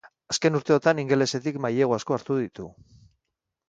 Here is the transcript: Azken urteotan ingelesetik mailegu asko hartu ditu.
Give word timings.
Azken 0.33 0.57
urteotan 0.59 1.03
ingelesetik 1.03 1.61
mailegu 1.69 1.97
asko 2.01 2.19
hartu 2.19 2.43
ditu. 2.43 2.71